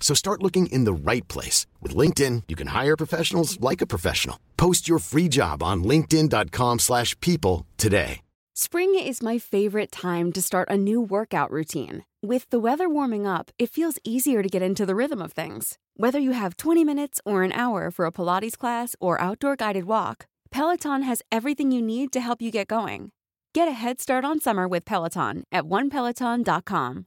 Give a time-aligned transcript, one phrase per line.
[0.00, 1.66] So start looking in the right place.
[1.80, 4.40] With LinkedIn, you can hire professionals like a professional.
[4.56, 8.22] Post your free job on linkedin.com slash people today.
[8.54, 12.04] Spring is my favorite time to start a new workout routine.
[12.20, 15.78] With the weather warming up, it feels easier to get into the rhythm of things.
[15.94, 19.84] Whether you have 20 minutes or an hour for a Pilates class or outdoor guided
[19.84, 23.12] walk, Peloton has everything you need to help you get going.
[23.54, 27.06] Get a head start on summer with Peloton at onepeloton.com.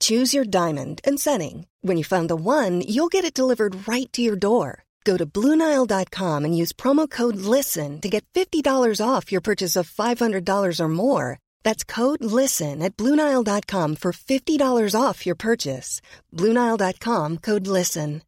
[0.00, 1.66] Choose your diamond and setting.
[1.82, 4.84] When you find the one, you'll get it delivered right to your door.
[5.04, 8.64] Go to Bluenile.com and use promo code LISTEN to get $50
[9.06, 11.38] off your purchase of $500 or more.
[11.62, 16.00] That's code LISTEN at Bluenile.com for $50 off your purchase.
[16.32, 18.22] Bluenile.com code LISTEN.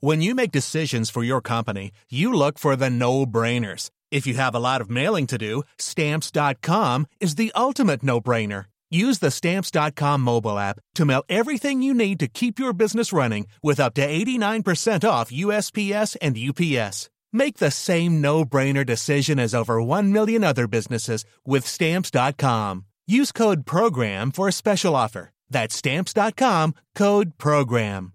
[0.00, 3.88] When you make decisions for your company, you look for the no brainers.
[4.10, 8.66] If you have a lot of mailing to do, Stamps.com is the ultimate no brainer.
[8.94, 13.48] Use the Stamps.com mobile app to mail everything you need to keep your business running
[13.60, 17.10] with up to 89% off USPS and UPS.
[17.32, 22.84] Make the same no brainer decision as over 1 million other businesses with Stamps.com.
[23.08, 25.30] Use code PROGRAM for a special offer.
[25.50, 28.12] That's Stamps.com code PROGRAM.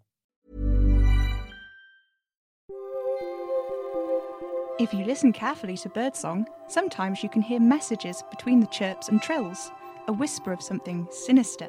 [4.80, 9.22] If you listen carefully to birdsong, sometimes you can hear messages between the chirps and
[9.22, 9.70] trills,
[10.10, 11.68] a whisper of something sinister,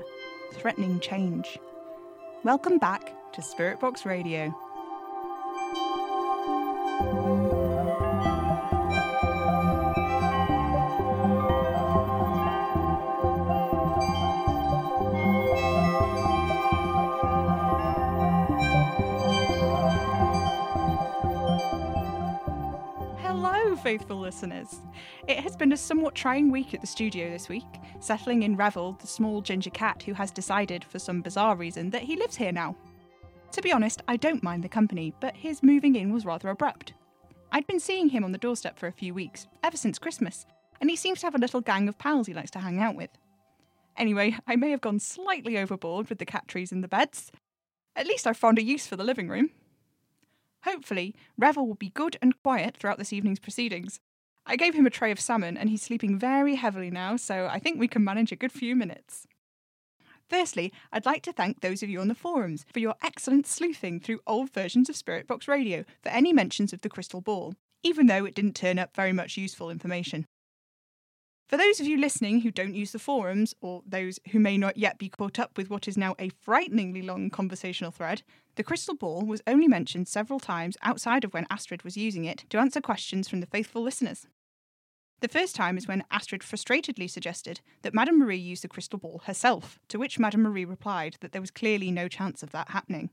[0.54, 1.58] threatening change.
[2.42, 4.48] Welcome back to Spirit Box Radio.
[23.18, 24.80] Hello, faithful listeners.
[25.28, 27.66] It has been a somewhat trying week at the studio this week,
[28.00, 32.02] settling in Revel, the small ginger cat who has decided, for some bizarre reason, that
[32.02, 32.76] he lives here now.
[33.52, 36.94] To be honest, I don't mind the company, but his moving in was rather abrupt.
[37.52, 40.46] I'd been seeing him on the doorstep for a few weeks, ever since Christmas,
[40.80, 42.94] and he seems to have a little gang of pals he likes to hang out
[42.94, 43.10] with.
[43.96, 47.32] Anyway, I may have gone slightly overboard with the cat trees in the beds.
[47.96, 49.50] At least I've found a use for the living room.
[50.64, 54.00] Hopefully, Revel will be good and quiet throughout this evening's proceedings.
[54.50, 57.60] I gave him a tray of salmon and he's sleeping very heavily now, so I
[57.60, 59.28] think we can manage a good few minutes.
[60.28, 64.00] Firstly, I'd like to thank those of you on the forums for your excellent sleuthing
[64.00, 68.08] through old versions of Spirit Box Radio for any mentions of the crystal ball, even
[68.08, 70.26] though it didn't turn up very much useful information.
[71.48, 74.76] For those of you listening who don't use the forums, or those who may not
[74.76, 78.22] yet be caught up with what is now a frighteningly long conversational thread,
[78.56, 82.46] the crystal ball was only mentioned several times outside of when Astrid was using it
[82.50, 84.26] to answer questions from the faithful listeners.
[85.20, 89.20] The first time is when Astrid frustratedly suggested that Madame Marie use the crystal ball
[89.26, 93.10] herself, to which Madame Marie replied that there was clearly no chance of that happening.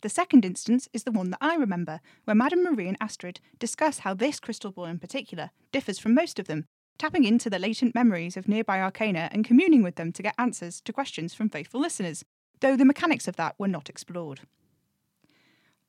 [0.00, 3.98] The second instance is the one that I remember, where Madame Marie and Astrid discuss
[3.98, 6.64] how this crystal ball in particular differs from most of them,
[6.96, 10.80] tapping into the latent memories of nearby arcana and communing with them to get answers
[10.80, 12.24] to questions from faithful listeners,
[12.60, 14.40] though the mechanics of that were not explored.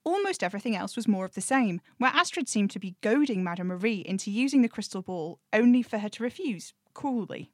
[0.03, 3.67] Almost everything else was more of the same, where Astrid seemed to be goading Madame
[3.67, 7.51] Marie into using the crystal ball only for her to refuse, coolly.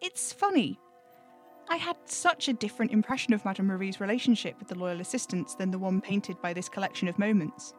[0.00, 0.78] It's funny.
[1.68, 5.72] I had such a different impression of Madame Marie's relationship with the loyal assistants than
[5.72, 7.74] the one painted by this collection of moments.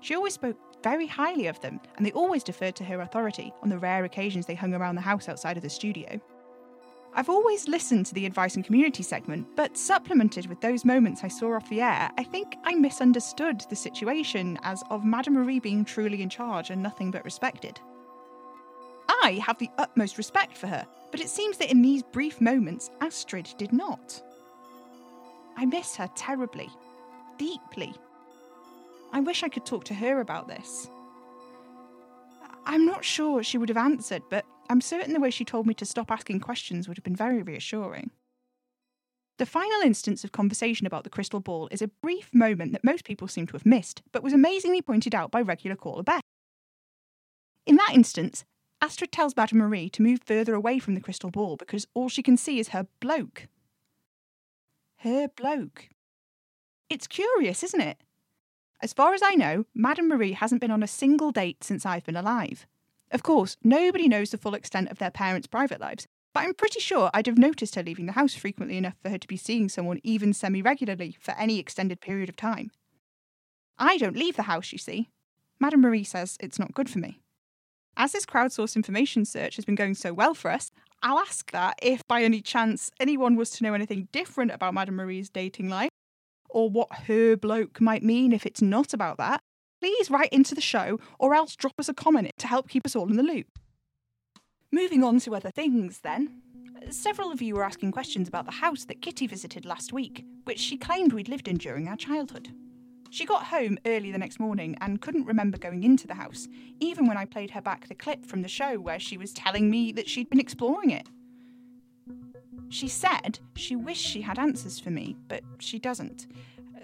[0.00, 3.68] She always spoke very highly of them, and they always deferred to her authority on
[3.68, 6.20] the rare occasions they hung around the house outside of the studio.
[7.18, 11.28] I've always listened to the advice and community segment, but supplemented with those moments I
[11.28, 15.84] saw off the air, I think I misunderstood the situation as of Madame Marie being
[15.84, 17.80] truly in charge and nothing but respected.
[19.08, 22.88] I have the utmost respect for her, but it seems that in these brief moments,
[23.00, 24.22] Astrid did not.
[25.56, 26.70] I miss her terribly,
[27.36, 27.92] deeply.
[29.12, 30.88] I wish I could talk to her about this.
[32.64, 35.74] I'm not sure she would have answered, but I'm certain the way she told me
[35.74, 38.10] to stop asking questions would have been very reassuring.
[39.38, 43.04] The final instance of conversation about the crystal ball is a brief moment that most
[43.04, 46.22] people seem to have missed, but was amazingly pointed out by regular caller Beth.
[47.64, 48.44] In that instance,
[48.82, 52.22] Astrid tells Madame Marie to move further away from the crystal ball because all she
[52.22, 53.46] can see is her bloke.
[54.98, 55.88] Her bloke.
[56.90, 57.98] It's curious, isn't it?
[58.80, 62.04] As far as I know, Madame Marie hasn't been on a single date since I've
[62.04, 62.66] been alive.
[63.10, 66.80] Of course, nobody knows the full extent of their parents' private lives, but I'm pretty
[66.80, 69.68] sure I'd have noticed her leaving the house frequently enough for her to be seeing
[69.68, 72.70] someone even semi regularly for any extended period of time.
[73.78, 75.08] I don't leave the house, you see.
[75.60, 77.20] Madame Marie says it's not good for me.
[77.96, 80.70] As this crowdsourced information search has been going so well for us,
[81.02, 84.96] I'll ask that if by any chance anyone was to know anything different about Madame
[84.96, 85.90] Marie's dating life,
[86.48, 89.40] or what her bloke might mean if it's not about that,
[89.80, 92.96] please write into the show or else drop us a comment to help keep us
[92.96, 93.46] all in the loop.
[94.70, 96.42] Moving on to other things then.
[96.90, 100.58] Several of you were asking questions about the house that Kitty visited last week, which
[100.58, 102.50] she claimed we'd lived in during our childhood.
[103.10, 106.46] She got home early the next morning and couldn't remember going into the house,
[106.78, 109.70] even when I played her back the clip from the show where she was telling
[109.70, 111.08] me that she'd been exploring it.
[112.68, 116.26] She said she wished she had answers for me, but she doesn't.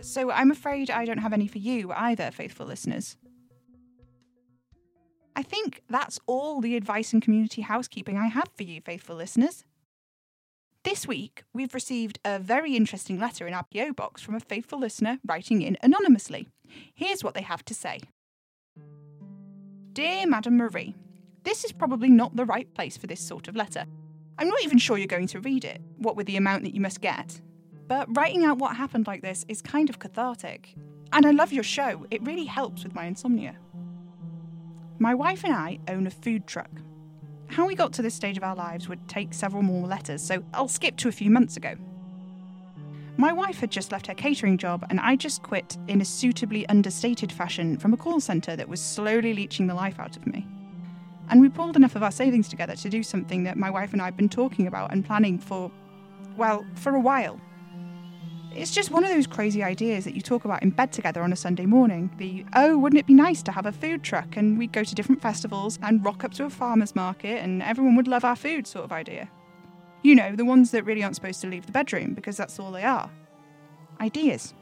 [0.05, 3.17] So I'm afraid I don't have any for you either, faithful listeners.
[5.35, 9.65] I think that's all the advice and community housekeeping I have for you, faithful listeners.
[10.85, 14.79] This week, we've received a very interesting letter in our PO box from a faithful
[14.79, 16.49] listener writing in anonymously.
[16.95, 18.01] Here's what they have to say
[19.95, 20.95] Dear Madame Marie,
[21.45, 23.87] this is probably not the right place for this sort of letter.
[24.39, 26.81] I'm not even sure you're going to read it, what with the amount that you
[26.83, 27.41] must get.
[27.87, 30.75] But writing out what happened like this is kind of cathartic.
[31.13, 33.57] And I love your show, it really helps with my insomnia.
[34.99, 36.71] My wife and I own a food truck,
[37.49, 40.43] how we got to this stage of our lives would take several more letters, so
[40.53, 41.77] I'll skip to a few months ago.
[43.17, 46.69] My wife had just left her catering job, and I just quit in a suitably
[46.69, 50.49] understated fashion from a call centre that was slowly leeching the life out of me.
[51.29, 54.03] And we pulled enough of our savings together to do something that my wife and
[54.03, 55.71] I had been talking about and planning for,
[56.37, 57.41] well, for a while.
[58.57, 61.33] It's just one of those crazy ideas that you talk about in bed together on
[61.33, 62.09] a Sunday morning.
[62.19, 64.95] The, oh, wouldn't it be nice to have a food truck and we'd go to
[64.95, 68.69] different festivals and rock up to a farmer's market and everyone would love our food
[68.69, 69.29] sort of idea.
[70.03, 72.71] You know, the ones that really aren't supposed to leave the bedroom because that's all
[72.71, 73.11] they are.
[74.01, 74.55] Ideas.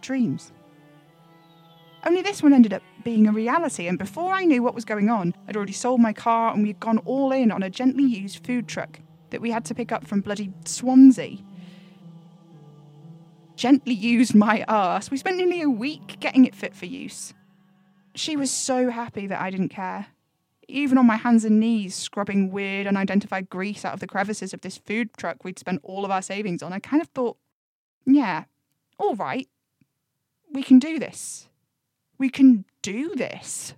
[0.00, 0.52] Dreams.
[2.06, 5.08] Only this one ended up being a reality, and before I knew what was going
[5.08, 8.44] on, I'd already sold my car and we'd gone all in on a gently used
[8.46, 9.00] food truck
[9.30, 11.38] that we had to pick up from bloody Swansea
[13.64, 15.10] gently used my ass.
[15.10, 17.32] We spent nearly a week getting it fit for use.
[18.14, 20.08] She was so happy that I didn't care.
[20.68, 24.60] Even on my hands and knees, scrubbing weird, unidentified grease out of the crevices of
[24.60, 27.38] this food truck we'd spent all of our savings on, I kind of thought,
[28.04, 28.44] yeah,
[28.98, 29.48] all right,
[30.52, 31.48] we can do this.
[32.18, 33.72] We can do this.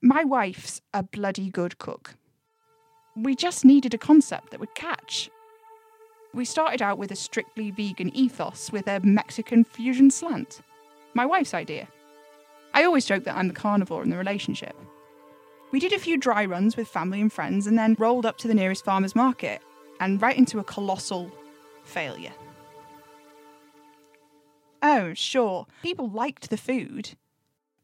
[0.00, 2.14] My wife's a bloody good cook.
[3.16, 5.30] We just needed a concept that would catch.
[6.36, 10.60] We started out with a strictly vegan ethos with a Mexican fusion slant.
[11.14, 11.88] My wife's idea.
[12.74, 14.76] I always joke that I'm the carnivore in the relationship.
[15.72, 18.48] We did a few dry runs with family and friends and then rolled up to
[18.48, 19.62] the nearest farmer's market
[19.98, 21.32] and right into a colossal
[21.84, 22.34] failure.
[24.82, 27.16] Oh, sure, people liked the food.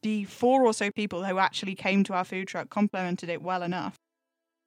[0.02, 3.62] The four or so people who actually came to our food truck complimented it well
[3.62, 3.96] enough.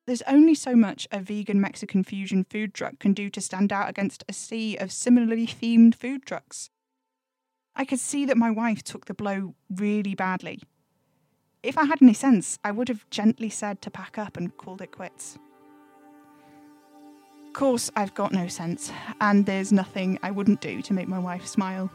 [0.08, 3.90] There's only so much a vegan Mexican fusion food truck can do to stand out
[3.90, 6.70] against a sea of similarly themed food trucks.
[7.76, 10.62] I could see that my wife took the blow really badly.
[11.64, 14.84] If I had any sense, I would have gently said to pack up and called
[14.84, 15.40] it quits.
[17.48, 21.18] Of course, I've got no sense, and there's nothing I wouldn't do to make my
[21.18, 21.90] wife smile.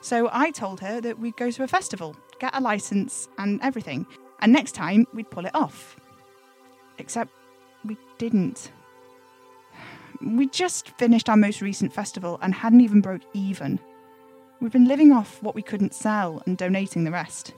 [0.00, 4.06] So I told her that we'd go to a festival, get a license, and everything,
[4.38, 5.96] and next time we'd pull it off.
[6.98, 7.30] Except
[7.84, 8.70] we didn't.
[10.22, 13.78] We just finished our most recent festival and hadn't even broke even.
[14.60, 17.52] We've been living off what we couldn't sell and donating the rest.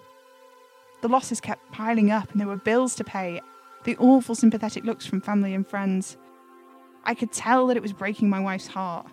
[1.02, 3.40] The losses kept piling up and there were bills to pay,
[3.86, 6.16] the awful sympathetic looks from family and friends.
[7.04, 9.06] I could tell that it was breaking my wife's heart.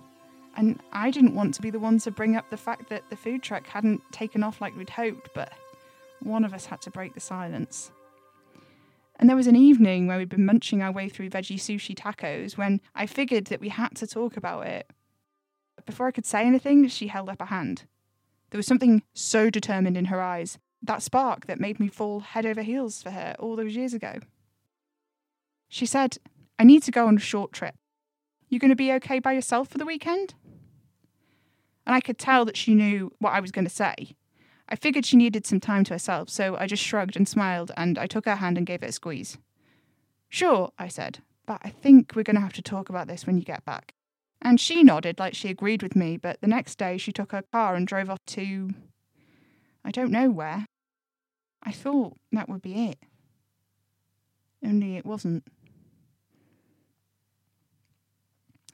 [0.58, 3.16] And I didn't want to be the one to bring up the fact that the
[3.16, 5.54] food truck hadn't taken off like we'd hoped, but
[6.22, 7.92] one of us had to break the silence.
[9.24, 12.58] And there was an evening where we'd been munching our way through veggie sushi tacos
[12.58, 14.92] when I figured that we had to talk about it.
[15.78, 17.86] But before I could say anything, she held up a hand.
[18.50, 22.46] There was something so determined in her eyes, that spark that made me fall head
[22.46, 24.16] over heels for her all those years ago.
[25.70, 26.18] She said,
[26.60, 27.76] I need to go on a short trip.
[28.50, 30.34] You going to be okay by yourself for the weekend?
[31.88, 34.18] And I could tell that she knew what I was going to say.
[34.70, 37.98] I figured she needed some time to herself, so I just shrugged and smiled, and
[37.98, 39.38] I took her hand and gave it a squeeze.
[40.30, 43.38] Sure, I said, but I think we're going to have to talk about this when
[43.38, 43.94] you get back.
[44.42, 47.44] And she nodded like she agreed with me, but the next day she took her
[47.52, 48.72] car and drove off to.
[49.86, 50.66] I don't know where.
[51.62, 53.00] I thought that would be it.
[54.66, 55.44] Only it wasn't.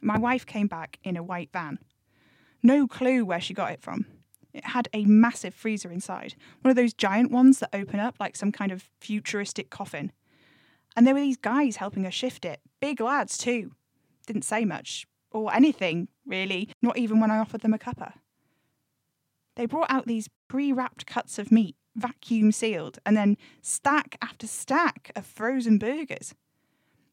[0.02, 1.80] My wife came back in a white van.
[2.64, 4.06] No clue where she got it from.
[4.54, 8.36] It had a massive freezer inside, one of those giant ones that open up like
[8.36, 10.12] some kind of futuristic coffin.
[10.96, 13.74] And there were these guys helping her shift it, big lads too.
[14.26, 18.14] Didn't say much, or anything, really, not even when I offered them a cuppa.
[19.56, 24.48] They brought out these pre wrapped cuts of meat, vacuum sealed, and then stack after
[24.48, 26.34] stack of frozen burgers.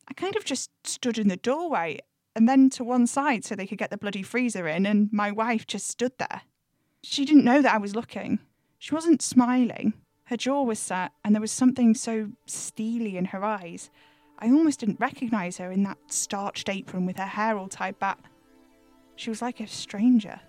[0.09, 1.99] I kind of just stood in the doorway
[2.37, 5.33] and then to one side so they could get the bloody freezer in, and my
[5.33, 6.43] wife just stood there.
[7.09, 8.41] She didn't know that I was looking.
[8.79, 9.95] She wasn't smiling.
[10.25, 13.91] Her jaw was set, and there was something so steely in her eyes.
[14.41, 18.19] I almost didn't recognise her in that starched apron with her hair all tied back.
[19.15, 20.41] She was like a stranger.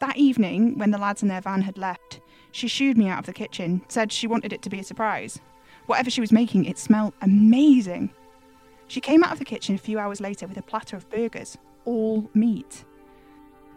[0.00, 2.20] That evening, when the lads in their van had left,
[2.52, 5.40] she shooed me out of the kitchen, said she wanted it to be a surprise.
[5.86, 8.10] Whatever she was making, it smelled amazing.
[8.86, 11.56] She came out of the kitchen a few hours later with a platter of burgers,
[11.86, 12.84] all meat.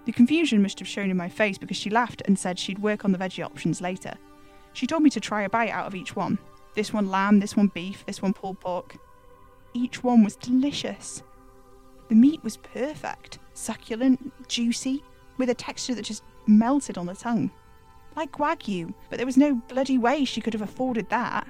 [0.06, 3.06] The confusion must have shown in my face because she laughed and said she'd work
[3.06, 4.14] on the veggie options later.
[4.74, 6.38] She told me to try a bite out of each one
[6.76, 8.96] this one lamb, this one beef, this one pulled pork.
[9.74, 11.24] Each one was delicious.
[12.08, 15.04] The meat was perfect, succulent, juicy,
[15.38, 17.52] with a texture that just melted on the tongue.
[18.16, 21.48] Like Wagyu, but there was no bloody way she could have afforded that.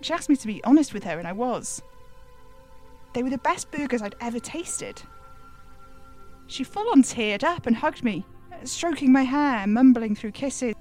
[0.00, 1.82] She asked me to be honest with her, and I was.
[3.12, 5.02] They were the best burgers I'd ever tasted.
[6.46, 8.24] She full on teared up and hugged me,
[8.64, 10.74] stroking my hair, mumbling through kisses.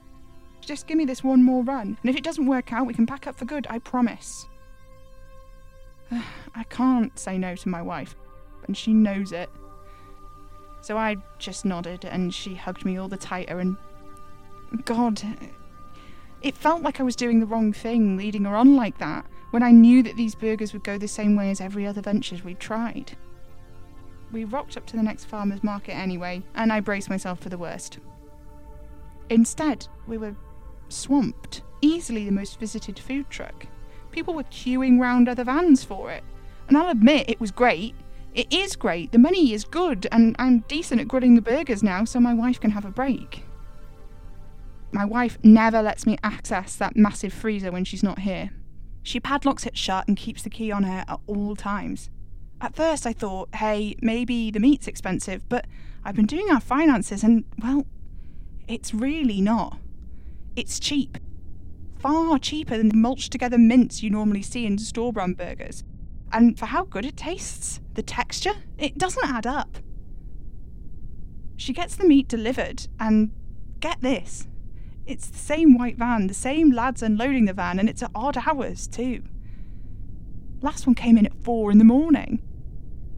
[0.61, 3.05] Just give me this one more run, and if it doesn't work out, we can
[3.05, 4.47] pack up for good, I promise.
[6.11, 8.15] I can't say no to my wife,
[8.67, 9.49] and she knows it.
[10.81, 13.77] So I just nodded, and she hugged me all the tighter, and.
[14.83, 15.21] God,
[16.41, 19.63] it felt like I was doing the wrong thing, leading her on like that, when
[19.63, 22.59] I knew that these burgers would go the same way as every other venture we'd
[22.59, 23.15] tried.
[24.35, 27.57] We rocked up to the next farmer's market anyway, and I braced myself for the
[27.57, 27.99] worst.
[29.29, 30.35] Instead, we were
[30.89, 33.65] swamped, easily the most visited food truck.
[34.11, 36.21] People were queuing round other vans for it.
[36.67, 37.95] And I'll admit it was great.
[38.33, 42.03] It is great, the money is good, and I'm decent at grilling the burgers now
[42.03, 43.45] so my wife can have a break.
[44.91, 48.49] My wife never lets me access that massive freezer when she's not here.
[49.01, 52.09] She padlocks it shut and keeps the key on her at all times.
[52.61, 55.65] At first, I thought, hey, maybe the meat's expensive, but
[56.03, 57.85] I've been doing our finances and, well,
[58.67, 59.77] it's really not.
[60.55, 61.17] It's cheap.
[61.99, 65.83] Far cheaper than the mulched together mince you normally see in store run burgers.
[66.31, 69.77] And for how good it tastes, the texture, it doesn't add up.
[71.57, 73.31] She gets the meat delivered, and
[73.79, 74.47] get this
[75.05, 78.37] it's the same white van, the same lads unloading the van, and it's at odd
[78.45, 79.23] hours too.
[80.61, 82.41] Last one came in at four in the morning.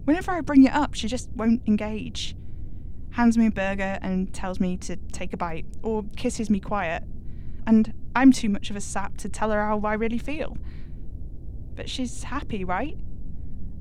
[0.05, 2.35] Whenever I bring it up, she just won't engage.
[3.11, 7.03] Hands me a burger and tells me to take a bite, or kisses me quiet.
[7.65, 10.57] And I'm too much of a sap to tell her how I really feel.
[11.75, 12.97] But she's happy, right?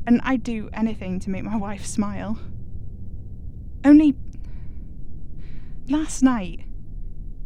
[0.07, 2.39] And I'd do anything to make my wife smile.
[3.85, 4.17] Only
[5.89, 6.61] last night,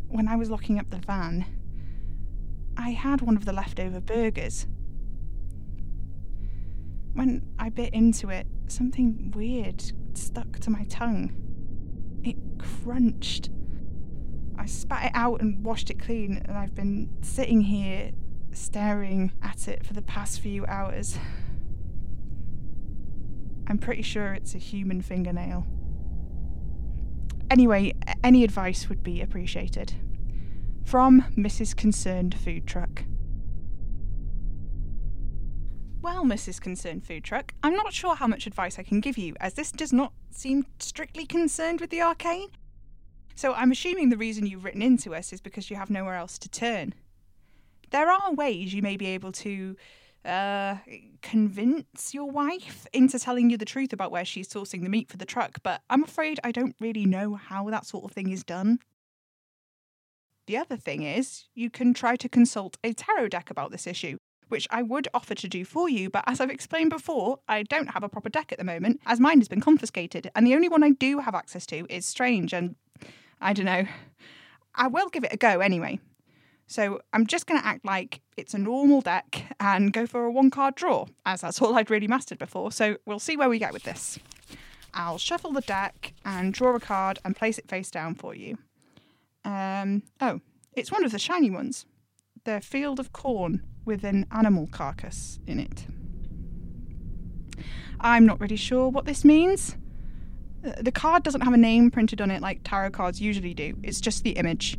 [0.08, 1.44] when I was locking up the van,
[2.76, 4.66] I had one of the leftover burgers.
[7.12, 9.82] When I bit into it, something weird
[10.14, 11.32] stuck to my tongue.
[12.22, 13.50] It crunched.
[14.56, 18.12] I spat it out and washed it clean, and I've been sitting here
[18.52, 21.18] staring at it for the past few hours.
[23.66, 25.66] I'm pretty sure it's a human fingernail.
[27.50, 29.94] Anyway, any advice would be appreciated.
[30.84, 31.76] From Mrs.
[31.76, 33.04] Concerned Food Truck.
[36.02, 36.62] Well, Mrs.
[36.62, 39.70] Concerned Food Truck, I'm not sure how much advice I can give you, as this
[39.70, 42.48] does not seem strictly concerned with the arcane.
[43.34, 46.38] So I'm assuming the reason you've written into us is because you have nowhere else
[46.38, 46.94] to turn.
[47.90, 49.76] There are ways you may be able to
[50.24, 50.76] uh,
[51.20, 55.18] convince your wife into telling you the truth about where she's sourcing the meat for
[55.18, 58.42] the truck, but I'm afraid I don't really know how that sort of thing is
[58.42, 58.78] done.
[60.46, 64.16] The other thing is, you can try to consult a tarot deck about this issue,
[64.50, 67.90] which I would offer to do for you, but as I've explained before, I don't
[67.90, 70.68] have a proper deck at the moment, as mine has been confiscated, and the only
[70.68, 72.76] one I do have access to is Strange, and
[73.40, 73.86] I don't know.
[74.74, 75.98] I will give it a go anyway.
[76.66, 80.30] So I'm just going to act like it's a normal deck and go for a
[80.30, 82.70] one card draw, as that's all I'd really mastered before.
[82.70, 84.20] So we'll see where we get with this.
[84.94, 88.58] I'll shuffle the deck and draw a card and place it face down for you.
[89.44, 90.40] Um, oh,
[90.76, 91.86] it's one of the shiny ones.
[92.44, 95.86] The field of corn with an animal carcass in it.
[98.00, 99.76] I'm not really sure what this means.
[100.64, 103.76] Uh, the card doesn't have a name printed on it like tarot cards usually do,
[103.82, 104.78] it's just the image.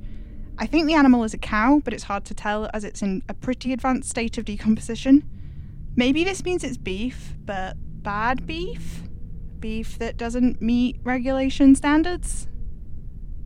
[0.58, 3.24] I think the animal is a cow, but it's hard to tell as it's in
[3.27, 5.27] a pretty advanced state of decomposition.
[5.96, 9.03] Maybe this means it's beef, but bad beef?
[9.60, 12.48] Beef that doesn't meet regulation standards?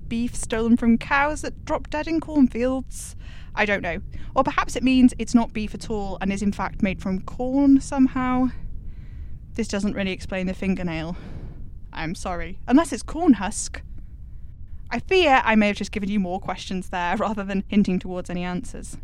[0.08, 3.16] Beef stolen from cows that drop dead in cornfields?
[3.56, 4.02] I don't know.
[4.36, 7.22] Or perhaps it means it's not beef at all and is in fact made from
[7.22, 8.50] corn somehow.
[9.54, 11.16] This doesn't really explain the fingernail.
[11.94, 12.60] I'm sorry.
[12.68, 13.82] Unless it's corn husk.
[14.92, 18.30] I fear I may have just given you more questions there rather than hinting towards
[18.30, 18.98] any answers.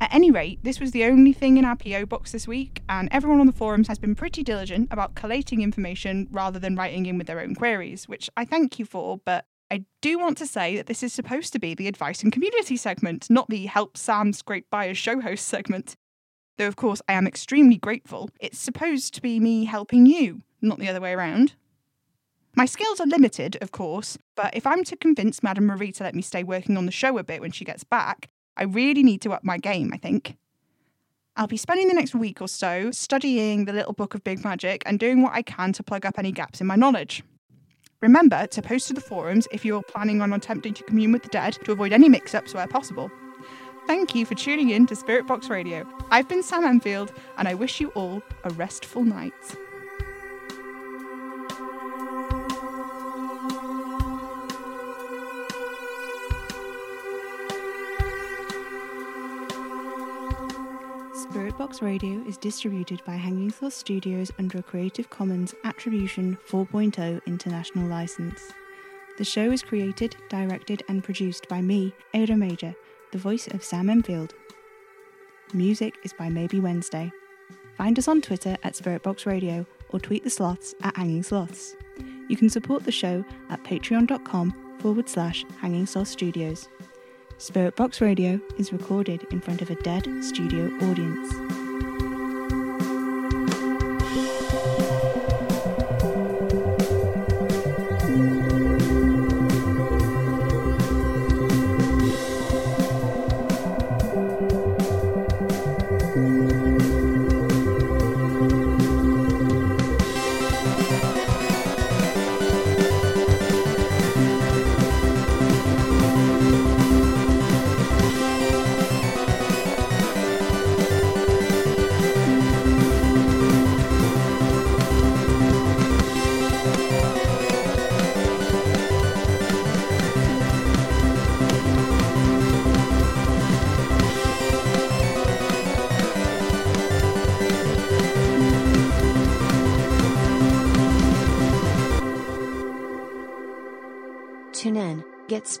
[0.00, 3.08] At any rate, this was the only thing in our PO box this week, and
[3.12, 7.18] everyone on the forums has been pretty diligent about collating information rather than writing in
[7.18, 10.76] with their own queries, which I thank you for, but I do want to say
[10.76, 14.34] that this is supposed to be the advice and community segment, not the help Sam
[14.34, 15.96] scrape by as show host segment.
[16.58, 18.28] Though, of course, I am extremely grateful.
[18.38, 21.54] It's supposed to be me helping you, not the other way around.
[22.54, 26.14] My skills are limited, of course, but if I'm to convince Madame Marie to let
[26.14, 29.22] me stay working on the show a bit when she gets back, I really need
[29.22, 30.36] to up my game, I think.
[31.34, 34.82] I'll be spending the next week or so studying the little book of big magic
[34.84, 37.22] and doing what I can to plug up any gaps in my knowledge.
[38.02, 41.28] Remember to post to the forums if you're planning on attempting to commune with the
[41.28, 43.12] dead to avoid any mix ups where possible.
[43.86, 45.86] Thank you for tuning in to Spirit Box Radio.
[46.10, 49.32] I've been Sam Enfield, and I wish you all a restful night.
[61.72, 67.88] Box Radio is distributed by Hanging Sloth Studios under a Creative Commons Attribution 4.0 international
[67.88, 68.52] license.
[69.16, 72.74] The show is created, directed, and produced by me, Ada Major,
[73.10, 74.34] the voice of Sam Enfield.
[75.54, 77.10] Music is by Maybe Wednesday.
[77.78, 81.74] Find us on Twitter at Spiritbox Radio or tweet the sloths at Hanging Sloths.
[82.28, 86.68] You can support the show at patreon.com forward slash Hanging Sloth Studios.
[87.38, 91.61] Spirit Box Radio is recorded in front of a dead studio audience.